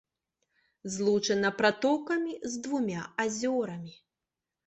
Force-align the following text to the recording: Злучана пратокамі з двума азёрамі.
Злучана 0.93 1.51
пратокамі 1.59 2.33
з 2.53 2.63
двума 2.63 3.01
азёрамі. 3.25 3.93